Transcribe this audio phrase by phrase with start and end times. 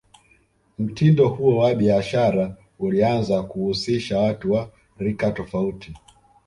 [0.79, 5.93] mtindo huo wa Biashara ulianza kuhusisha Watu wa rika tofauti